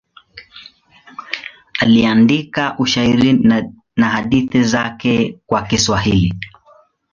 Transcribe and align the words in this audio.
Aliandika 1.79 2.75
ushairi 2.79 3.33
na 3.95 4.09
hadithi 4.09 4.63
zake 4.63 5.39
kwa 5.45 5.61
Kiswahili. 5.61 6.33